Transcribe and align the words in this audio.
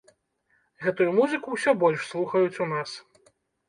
Гэтую 0.85 1.07
музыку 1.19 1.47
ўсё 1.59 1.77
больш 1.85 2.11
слухаюць 2.11 2.61
у 2.67 2.73
нас. 2.77 3.01